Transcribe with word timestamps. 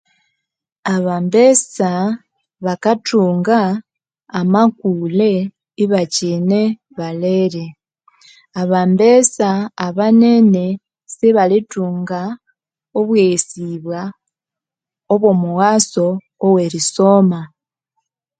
Abambesa 0.93 1.91
bakathunga 2.65 3.59
ama 4.39 4.61
kule 4.79 5.31
ibakyine 5.83 6.61
balere, 6.97 7.65
abambesa 8.61 9.49
abanene 9.87 10.65
sibalithunga 11.13 12.21
obweghesibwa 12.99 13.99
obwo 15.13 15.29
mughaso 15.41 16.07
oweri 16.45 16.81
soma 16.93 17.41